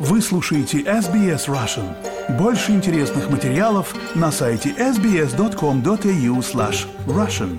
[0.00, 1.94] Вы слушаете SBS Russian.
[2.38, 7.58] Больше интересных материалов на сайте sbs.com.au slash russian.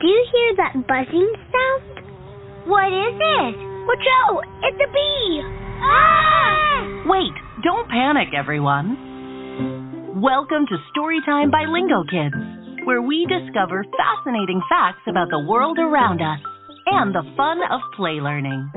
[0.00, 2.04] Do you hear that buzzing sound?
[2.66, 3.56] What is it?
[3.86, 4.44] Watch out!
[4.62, 5.42] It's a bee!
[5.82, 7.02] Ah!
[7.06, 7.32] Wait,
[7.64, 10.20] don't panic, everyone.
[10.20, 12.34] Welcome to Storytime by Lingo Kids,
[12.87, 16.39] where we discover fascinating facts about the world around us
[16.85, 18.71] and the fun of play learning.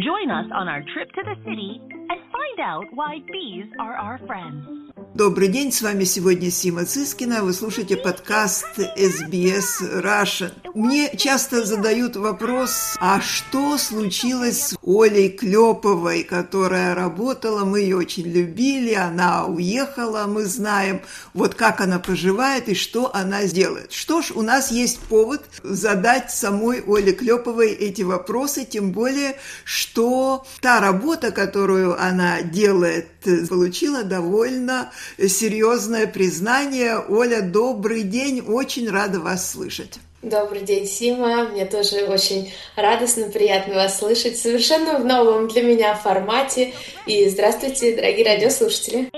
[0.00, 4.18] Join us on our trip to the city and find out why bees are our
[4.26, 4.81] friends.
[5.14, 10.52] Добрый день, с вами сегодня Сима Цискина, вы слушаете подкаст SBS Russian.
[10.74, 18.26] Мне часто задают вопрос, а что случилось с Олей Клеповой, которая работала, мы ее очень
[18.26, 21.02] любили, она уехала, мы знаем,
[21.34, 23.92] вот как она поживает и что она сделает.
[23.92, 30.46] Что ж, у нас есть повод задать самой Оле Клеповой эти вопросы, тем более, что
[30.62, 33.08] та работа, которую она делает,
[33.50, 36.98] получила довольно серьезное признание.
[36.98, 39.98] Оля, добрый день, очень рада вас слышать.
[40.22, 41.48] Добрый день, Сима.
[41.48, 44.36] Мне тоже очень радостно, приятно вас слышать.
[44.36, 46.72] Совершенно в новом для меня формате.
[47.06, 49.10] И здравствуйте, дорогие радиослушатели.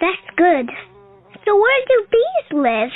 [0.00, 0.68] That's good.
[1.46, 2.92] So where do bees live?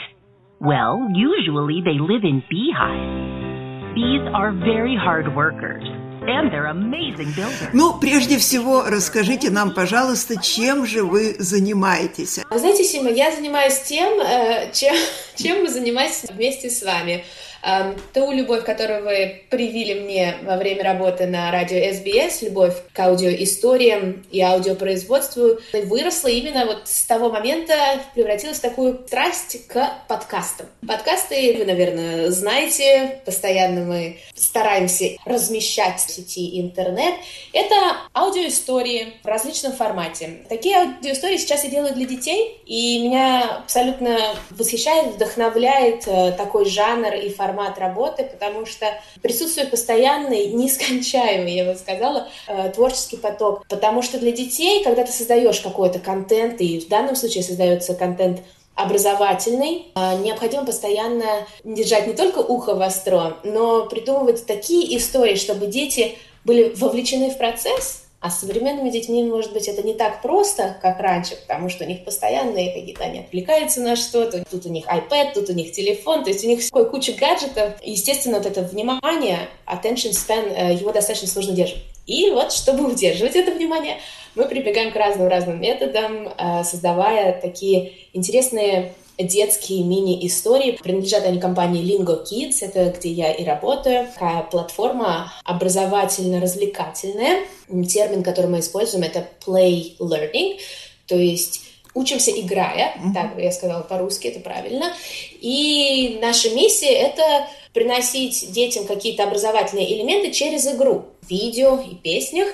[0.61, 3.95] Well, usually they live in beehives.
[3.95, 5.85] Bees are very hard workers.
[6.23, 7.71] And they're amazing builders.
[7.73, 12.41] Ну, прежде всего, расскажите нам, пожалуйста, чем же вы занимаетесь?
[12.51, 14.95] Знаете, Сима, я занимаюсь тем, э, чем,
[15.37, 17.25] чем мы занимаемся вместе с вами.
[17.63, 23.01] Эм, Ту любовь, которую вы привили мне во время работы на радио SBS, любовь к
[23.01, 27.75] аудиоисториям и аудиопроизводству, выросла именно вот с того момента,
[28.15, 30.67] превратилась в такую страсть к подкастам.
[30.87, 37.15] Подкасты, вы, наверное, знаете, постоянно мы стараемся размещать в сети интернет.
[37.53, 37.75] Это
[38.15, 40.45] аудиоистории в различном формате.
[40.49, 47.15] Такие аудиоистории сейчас я делаю для детей, и меня абсолютно восхищает, вдохновляет э, такой жанр
[47.15, 47.48] и формат
[47.79, 48.87] работы, потому что
[49.23, 53.67] присутствует постоянный, нескончаемый, я бы сказала, э, творческий поток.
[53.69, 58.41] Потому что для детей, когда ты создаешь какой-то контент, и в данном случае создается контент
[58.75, 66.17] образовательный, э, необходимо постоянно держать не только ухо востро, но придумывать такие истории, чтобы дети
[66.45, 70.99] были вовлечены в процесс, а с современными детьми, может быть, это не так просто, как
[70.99, 75.35] раньше, потому что у них постоянные какие-то, они отвлекаются на что-то, тут у них iPad,
[75.35, 77.75] тут у них телефон, то есть у них такой куча гаджетов.
[77.83, 81.85] Естественно, вот это внимание, attention span, э, его достаточно сложно держать.
[82.07, 83.99] И вот, чтобы удерживать это внимание,
[84.35, 90.79] мы прибегаем к разным-разным методам, э, создавая такие интересные детские мини-истории.
[90.83, 94.09] Принадлежат они компании Lingo Kids, это где я и работаю.
[94.15, 97.45] Такая платформа образовательно-развлекательная.
[97.89, 100.59] Термин, который мы используем, это play learning,
[101.07, 101.63] то есть
[101.95, 103.15] учимся играя, mm-hmm.
[103.15, 104.95] так я сказала по-русски, это правильно.
[105.41, 112.49] И наша миссия— это приносить детям какие-то образовательные элементы через игру, видео и песнях,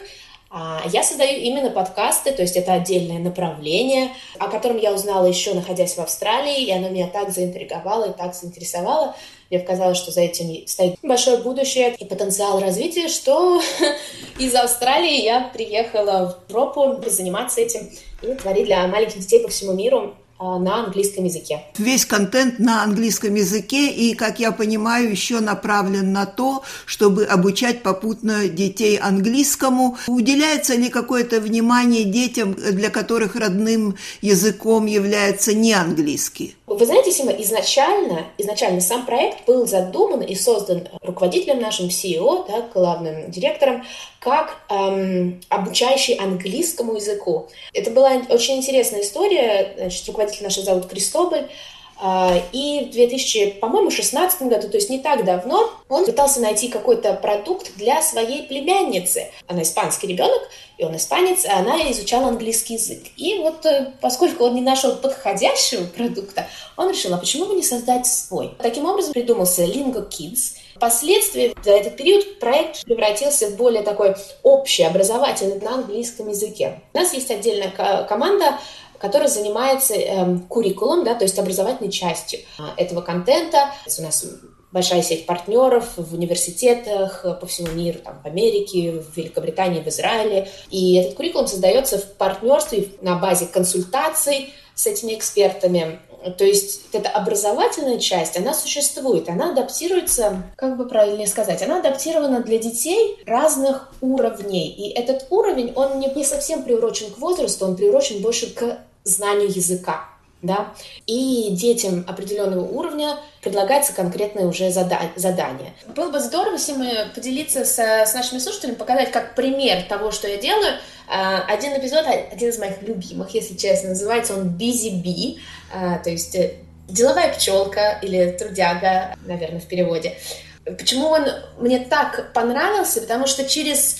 [0.93, 5.97] я создаю именно подкасты, то есть это отдельное направление, о котором я узнала еще находясь
[5.97, 9.17] в Австралии, и оно меня так заинтриговало и так заинтересовало.
[9.51, 13.61] Мне показалось, что за этим стоит большое будущее и потенциал развития, что
[14.39, 17.91] из Австралии я приехала в Европу заниматься этим
[18.23, 21.62] и творить для маленьких детей по всему миру а, на английском языке.
[21.78, 27.83] Весь контент на английском языке и, как я понимаю, еще направлен на то, чтобы обучать
[27.83, 29.97] попутно детей английскому.
[30.06, 36.56] Уделяется ли какое-то внимание детям, для которых родным языком является не английский?
[36.67, 42.67] Вы знаете, Сима, изначально, изначально сам проект был задуман и создан руководителем нашим CEO, да,
[42.73, 43.84] главным директором,
[44.19, 47.49] как эм, обучающий английскому языку.
[47.75, 49.75] Это была очень интересная история.
[49.77, 51.49] Значит, руководитель наш зовут Кристобаль.
[51.97, 56.69] А, и в 2000, по-моему, 16 году, то есть не так давно, он пытался найти
[56.69, 59.31] какой-то продукт для своей племянницы.
[59.47, 60.43] Она испанский ребенок,
[60.76, 63.05] и он испанец, а она изучала английский язык.
[63.17, 67.62] И вот э, поскольку он не нашел подходящего продукта, он решил, а почему бы не
[67.62, 68.53] создать свой?
[68.59, 70.56] Таким образом придумался Lingo Kids.
[70.75, 76.82] Впоследствии за этот период проект превратился в более такой общий, образовательный на английском языке.
[76.93, 77.71] У нас есть отдельная
[78.09, 78.59] команда,
[78.99, 83.71] который занимается э, куррикулом, да, то есть образовательной частью а, этого контента.
[83.99, 84.26] У нас
[84.73, 90.49] большая сеть партнеров в университетах по всему миру, там, в Америке, в Великобритании, в Израиле.
[90.71, 96.00] И этот куррикулум создается в партнерстве на базе консультаций с этими экспертами,
[96.38, 102.41] То есть эта образовательная часть, она существует, она адаптируется, как бы правильнее сказать, она адаптирована
[102.41, 104.69] для детей разных уровней.
[104.69, 110.09] И этот уровень, он не, совсем приурочен к возрасту, он приурочен больше к знанию языка
[110.44, 110.75] да,
[111.06, 115.73] и детям определенного уровня предлагается конкретное уже зада- задание.
[115.87, 120.29] Было бы здорово, если мы поделиться с, с нашими слушателями, показать как пример того, что
[120.29, 120.75] я делаю.
[121.06, 125.39] А, один эпизод, один из моих любимых, если честно, называется он Busy Bee,
[125.73, 126.55] а, то есть э,
[126.89, 130.17] деловая пчелка или трудяга, наверное, в переводе.
[130.65, 131.27] Почему он
[131.59, 133.03] мне так понравился?
[133.03, 133.99] Потому что через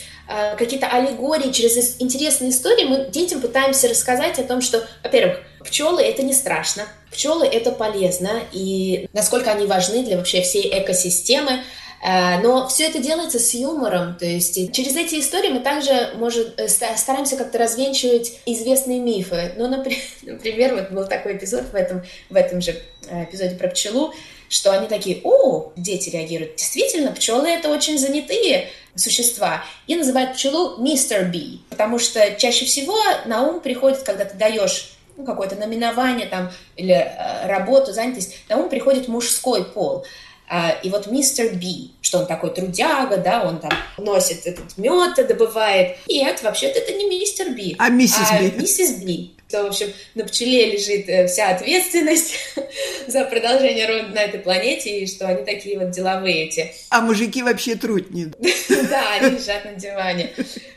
[0.57, 6.23] какие-то аллегории, через интересные истории мы детям пытаемся рассказать о том, что, во-первых, пчелы это
[6.23, 11.63] не страшно, пчелы это полезно, и насколько они важны для вообще всей экосистемы.
[12.05, 16.61] Э, но все это делается с юмором, то есть через эти истории мы также может,
[16.61, 19.55] э, стараемся как-то развенчивать известные мифы.
[19.57, 19.69] Ну,
[20.23, 22.77] например, вот был такой эпизод в этом, в этом же
[23.11, 24.13] эпизоде про пчелу,
[24.51, 30.77] что они такие, о, дети реагируют, действительно, пчелы это очень занятые существа, и называют пчелу
[30.83, 36.27] мистер Би, потому что чаще всего на ум приходит, когда ты даешь ну, какое-то наименование
[36.27, 40.05] там, или э, работу, занятость, на ум приходит мужской пол.
[40.49, 45.15] А, и вот мистер Би, что он такой трудяга, да, он там носит этот мед,
[45.27, 45.97] добывает.
[46.09, 48.53] Нет, вообще-то это не мистер Би, а миссис а Би.
[48.61, 52.35] миссис Би что, в общем, на пчеле лежит э, вся ответственность
[53.07, 56.73] за продолжение рода на этой планете, и что они такие вот деловые эти.
[56.91, 58.33] А мужики вообще трутни.
[58.91, 60.31] Да, они лежат на диване.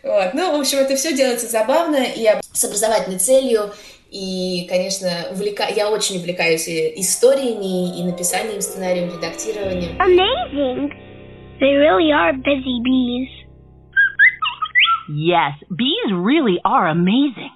[0.04, 0.34] Вот.
[0.34, 3.74] Ну, в общем, это все делается забавно и с образовательной целью,
[4.12, 5.68] и, конечно, увлека...
[5.70, 10.00] я очень увлекаюсь историями и написанием сценарием, редактированием.
[10.00, 10.94] Amazing!
[11.60, 13.30] They really are busy bees.
[15.10, 17.52] Yes, bees really are amazing.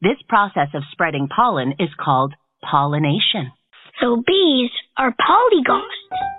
[0.00, 3.52] This process of spreading pollen is called pollination.
[4.00, 5.92] So bees are polygons.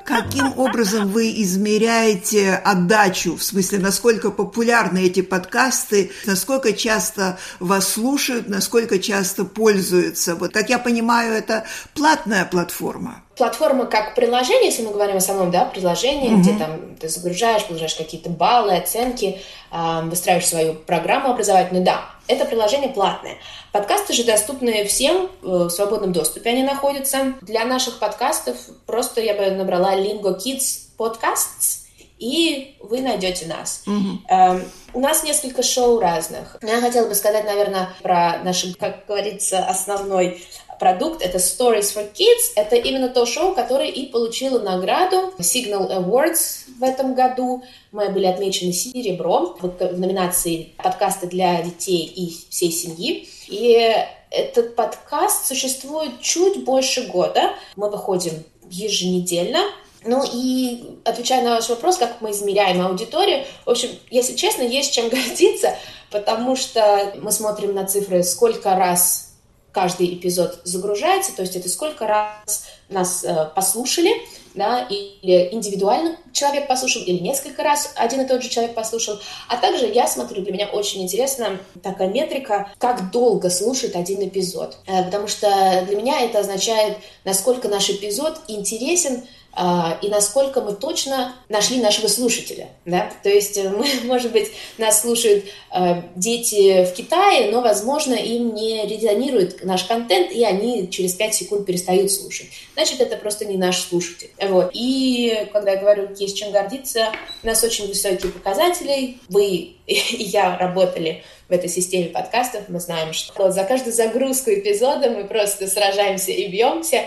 [0.06, 8.50] Каким образом вы измеряете отдачу, в смысле, насколько популярны эти подкасты, насколько часто вас слушают,
[8.50, 10.36] насколько часто пользуются?
[10.36, 11.66] Вот, как я понимаю, это
[11.96, 13.24] платная платформа.
[13.38, 16.42] Платформа как приложение, если мы говорим о самом да, приложении, mm-hmm.
[16.42, 19.40] где там ты загружаешь, получаешь какие-то баллы, оценки,
[19.72, 23.38] э, выстраиваешь свою программу образовательную, да, это приложение платное.
[23.72, 27.34] Подкасты же доступны всем, э, в свободном доступе они находятся.
[27.42, 31.84] Для наших подкастов просто я бы набрала Lingo Kids Podcasts,
[32.18, 33.84] и вы найдете нас.
[33.86, 34.18] Mm-hmm.
[34.30, 36.58] Эм, у нас несколько шоу разных.
[36.62, 40.42] Я хотела бы сказать, наверное, про наш, как говорится, основной
[40.80, 42.54] продукт, это Stories for Kids.
[42.56, 47.64] Это именно то шоу, которое и получило награду Signal Awards в этом году.
[47.92, 53.28] Мы были отмечены серебром в номинации подкасты для детей и всей семьи.
[53.48, 53.94] И
[54.32, 57.52] этот подкаст существует чуть больше года.
[57.76, 59.60] Мы выходим еженедельно.
[60.06, 64.94] Ну и отвечая на ваш вопрос, как мы измеряем аудиторию, в общем, если честно, есть
[64.94, 65.78] чем гордиться,
[66.12, 69.33] потому что мы смотрим на цифры, сколько раз
[69.74, 74.12] каждый эпизод загружается, то есть это сколько раз нас э, послушали,
[74.54, 79.20] да, или индивидуально человек послушал, или несколько раз один и тот же человек послушал.
[79.50, 84.78] А также я смотрю, для меня очень интересна такая метрика, как долго слушает один эпизод.
[84.86, 85.48] Э, потому что
[85.88, 89.24] для меня это означает, насколько наш эпизод интересен
[89.56, 92.70] и насколько мы точно нашли нашего слушателя.
[92.86, 93.12] Да?
[93.22, 98.56] То есть, э, мы, может быть, нас слушают э, дети в Китае, но, возможно, им
[98.56, 102.48] не резонирует наш контент, и они через 5 секунд перестают слушать.
[102.74, 104.32] Значит, это просто не наш слушатель.
[104.42, 104.72] Вот.
[104.74, 107.12] И когда я говорю, есть чем гордиться,
[107.44, 109.18] у нас очень высокие показатели.
[109.30, 111.24] Вы и я работали
[111.54, 116.48] в этой системе подкастов, мы знаем, что за каждую загрузку эпизода мы просто сражаемся и
[116.48, 117.02] бьемся.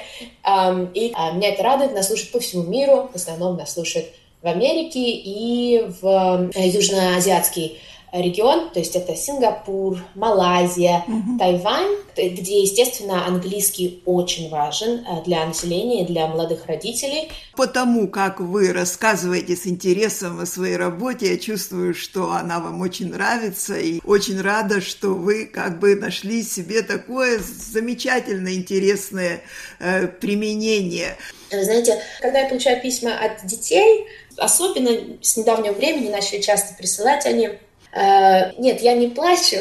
[0.94, 4.06] И а, меня это радует, нас слушают по всему миру, в основном нас слушают
[4.42, 7.80] в Америке и в э, южноазиатский
[8.22, 11.38] регион, то есть это Сингапур, Малайзия, угу.
[11.38, 17.30] Тайвань, где, естественно, английский очень важен э, для населения, для молодых родителей.
[17.54, 23.10] Потому как вы рассказываете с интересом о своей работе, я чувствую, что она вам очень
[23.10, 29.42] нравится, и очень рада, что вы как бы нашли себе такое замечательно интересное
[29.78, 31.16] э, применение.
[31.50, 34.06] Вы знаете, когда я получаю письма от детей,
[34.36, 37.50] особенно с недавнего времени начали часто присылать они
[37.92, 39.58] нет, я не плачу,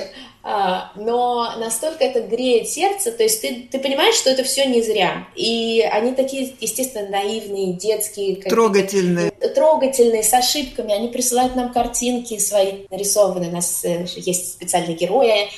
[0.47, 4.83] а, но настолько это греет сердце, то есть ты, ты понимаешь, что это все не
[4.83, 5.27] зря.
[5.35, 8.35] И они такие, естественно, наивные, детские.
[8.35, 9.31] Трогательные.
[9.31, 10.93] Трогательные, с ошибками.
[10.93, 13.49] Они присылают нам картинки свои нарисованные.
[13.49, 15.49] У нас э, есть специальные герои,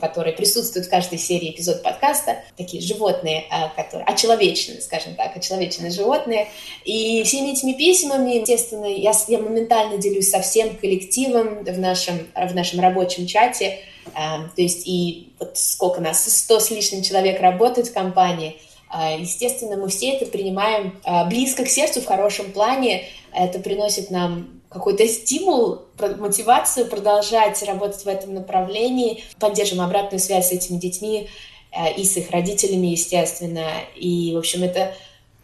[0.00, 3.44] которые присутствуют в каждой серии эпизод подкаста, такие животные,
[3.76, 6.48] которые очеловеченные, скажем так, очеловеченные животные.
[6.84, 12.54] И всеми этими письмами, естественно, я, я моментально делюсь со всем коллективом в нашем, в
[12.54, 13.78] нашем рабочем чате,
[14.14, 18.56] то есть и вот сколько нас, 100 с лишним человек работает в компании–
[18.90, 23.04] а, естественно, мы все это принимаем а, близко к сердцу в хорошем плане.
[23.32, 29.24] Это приносит нам какой-то стимул, мотивацию продолжать работать в этом направлении.
[29.38, 31.28] Поддерживаем обратную связь с этими детьми
[31.72, 33.66] а, и с их родителями, естественно.
[33.96, 34.94] И, в общем, это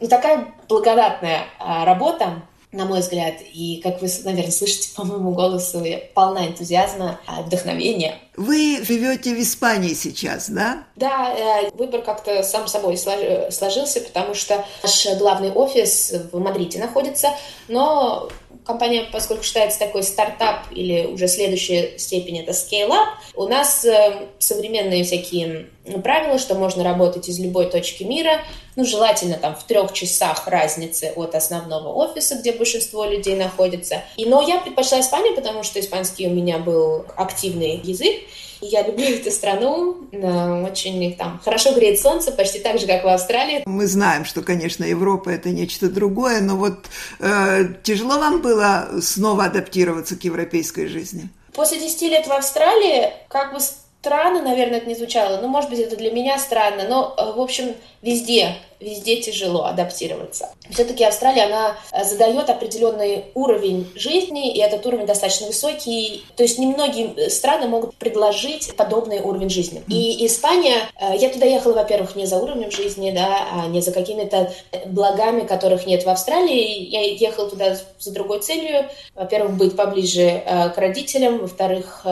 [0.00, 2.42] ну, такая благодатная работа,
[2.72, 3.34] на мой взгляд.
[3.52, 8.18] И, как вы, наверное, слышите по моему голосу, я полна энтузиазма, вдохновения.
[8.36, 10.84] Вы живете в Испании сейчас, да?
[10.94, 17.30] Да, э, выбор как-то сам собой сложился, потому что наш главный офис в Мадриде находится,
[17.68, 18.28] но
[18.66, 25.04] компания, поскольку считается такой стартап или уже следующая степень это scale-up, у нас э, современные
[25.04, 25.66] всякие
[26.02, 28.40] правила, что можно работать из любой точки мира,
[28.76, 34.02] ну, желательно там в трех часах разницы от основного офиса, где большинство людей находится.
[34.16, 38.16] И, но я предпочла Испанию, потому что испанский у меня был активный язык,
[38.60, 43.62] я люблю эту страну, очень там хорошо греет солнце, почти так же, как в Австралии.
[43.66, 46.86] Мы знаем, что, конечно, Европа это нечто другое, но вот
[47.20, 51.28] э, тяжело вам было снова адаптироваться к европейской жизни?
[51.52, 53.60] После 10 лет в Австралии, как бы
[54.06, 57.40] странно, наверное, это не звучало, ну, может быть, это для меня странно, но, э, в
[57.40, 60.50] общем, везде, везде тяжело адаптироваться.
[60.70, 66.24] Все-таки Австралия, она э, задает определенный уровень жизни, и этот уровень достаточно высокий.
[66.36, 69.82] То есть немногие э, страны могут предложить подобный уровень жизни.
[69.88, 70.82] И Испания,
[71.18, 74.52] я туда ехала, во-первых, не за уровнем жизни, да, а не за какими-то
[74.86, 76.84] благами, которых нет в Австралии.
[76.84, 78.88] Я ехала туда за другой целью.
[79.16, 82.06] Во-первых, быть поближе к родителям, во-вторых,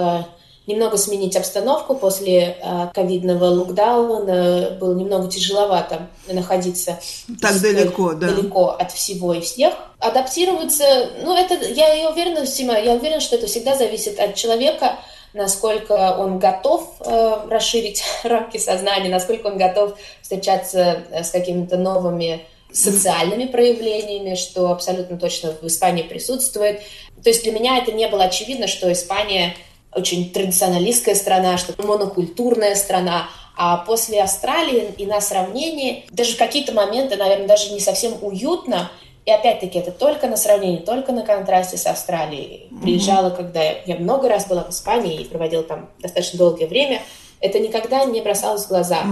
[0.67, 4.77] немного сменить обстановку после э, ковидного локдауна.
[4.81, 6.99] Было немного тяжеловато находиться
[7.41, 8.29] так далеко, да.
[8.29, 9.75] далеко от всего и всех.
[9.99, 10.85] Адаптироваться,
[11.23, 14.99] ну это, я, я уверена, Сима, я уверена, что это всегда зависит от человека,
[15.35, 22.43] насколько он готов э, расширить рамки сознания, насколько он готов встречаться э, с какими-то новыми
[22.73, 26.81] социальными проявлениями, что абсолютно точно в Испании присутствует.
[27.23, 29.55] То есть для меня это не было очевидно, что Испания
[29.95, 33.29] очень традиционалистская страна, что монокультурная страна.
[33.57, 38.91] А после Австралии и на сравнении, даже в какие-то моменты, наверное, даже не совсем уютно,
[39.25, 42.69] и опять-таки это только на сравнении, только на контрасте с Австралией.
[42.83, 47.01] Приезжала, когда я, я много раз была в Испании и проводила там достаточно долгое время,
[47.41, 49.03] это никогда не бросалось в глаза.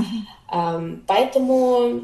[0.51, 1.03] Mm-hmm.
[1.07, 2.03] Поэтому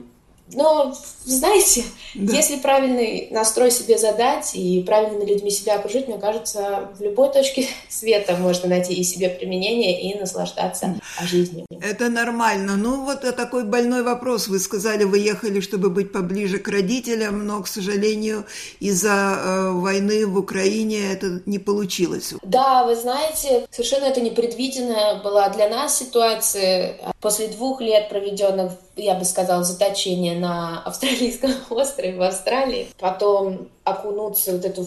[0.53, 2.35] но, знаете, да.
[2.35, 7.67] если правильный настрой себе задать и правильными людьми себя окружить, мне кажется, в любой точке
[7.89, 11.67] света можно найти и себе применение, и наслаждаться жизнью.
[11.81, 12.77] Это нормально.
[12.77, 14.49] Ну, вот такой больной вопрос.
[14.49, 18.47] Вы сказали, вы ехали, чтобы быть поближе к родителям, но, к сожалению,
[18.81, 22.35] из-за э, войны в Украине это не получилось.
[22.43, 26.97] Да, вы знаете, совершенно это непредвиденная была для нас ситуация.
[27.21, 34.53] После двух лет, проведенных, я бы сказала, заточения на австралийском острове в Австралии, потом окунуться
[34.53, 34.87] вот эту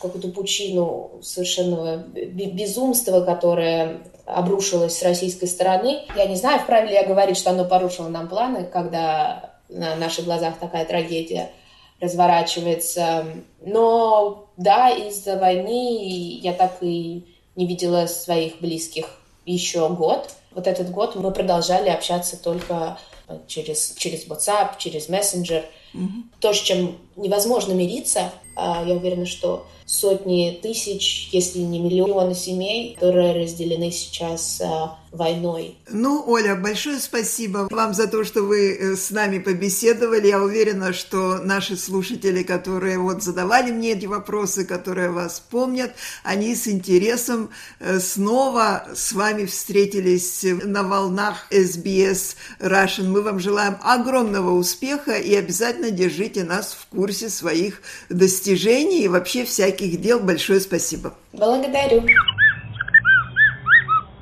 [0.00, 6.02] какую-то пучину совершенного безумства, которое обрушилось с российской стороны.
[6.16, 10.24] Я не знаю, вправе ли я говорить, что оно порушило нам планы, когда на наших
[10.24, 11.50] глазах такая трагедия
[12.00, 13.26] разворачивается.
[13.60, 19.06] Но да, из-за войны я так и не видела своих близких
[19.46, 20.30] еще год.
[20.54, 22.98] Вот этот год мы продолжали общаться только
[23.46, 25.64] через, через WhatsApp, через Messenger.
[25.94, 26.22] Mm-hmm.
[26.40, 33.42] То, с чем невозможно мириться, я уверена, что сотни тысяч, если не миллионы семей, которые
[33.42, 35.76] разделены сейчас а, войной.
[35.90, 40.28] Ну, Оля, большое спасибо вам за то, что вы э, с нами побеседовали.
[40.28, 45.92] Я уверена, что наши слушатели, которые вот задавали мне эти вопросы, которые вас помнят,
[46.24, 53.08] они с интересом э, снова с вами встретились на волнах SBS Russian.
[53.08, 57.82] Мы вам желаем огромного успеха и обязательно держите нас в курсе своих
[58.42, 60.18] достижений и вообще всяких дел.
[60.20, 61.14] Большое спасибо.
[61.32, 62.02] Благодарю.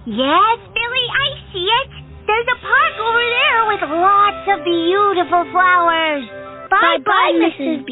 [0.06, 1.90] Yes, Billy, I see it.
[2.26, 6.24] There's a park over there with lots of beautiful flowers.
[6.70, 7.84] Bye-bye, Mrs.
[7.86, 7.90] B.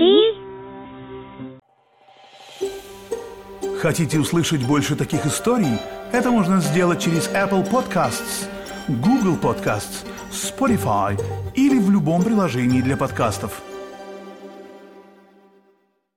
[3.81, 5.79] Хотите услышать больше таких историй?
[6.13, 8.49] Это можно сделать через Apple Podcasts,
[8.89, 11.19] Google Podcasts, Spotify
[11.55, 13.63] или в любом приложении для подкастов.